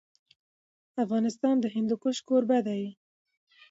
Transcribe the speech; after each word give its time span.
افغانستان 1.03 1.55
د 1.61 1.65
هندوکش 1.75 2.17
کوربه 2.27 2.59
دی. 2.67 2.83